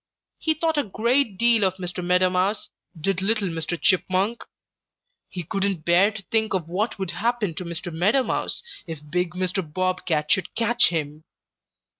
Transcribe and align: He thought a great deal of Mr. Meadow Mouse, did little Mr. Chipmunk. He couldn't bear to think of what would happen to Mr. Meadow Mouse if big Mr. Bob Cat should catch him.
He 0.39 0.55
thought 0.55 0.79
a 0.79 0.83
great 0.83 1.37
deal 1.37 1.63
of 1.63 1.75
Mr. 1.75 2.03
Meadow 2.03 2.31
Mouse, 2.31 2.71
did 2.99 3.21
little 3.21 3.49
Mr. 3.49 3.79
Chipmunk. 3.79 4.43
He 5.29 5.43
couldn't 5.43 5.85
bear 5.85 6.09
to 6.09 6.23
think 6.31 6.55
of 6.55 6.67
what 6.67 6.97
would 6.97 7.11
happen 7.11 7.53
to 7.53 7.63
Mr. 7.63 7.93
Meadow 7.93 8.23
Mouse 8.23 8.63
if 8.87 9.07
big 9.11 9.33
Mr. 9.35 9.61
Bob 9.61 10.07
Cat 10.07 10.31
should 10.31 10.55
catch 10.55 10.87
him. 10.89 11.23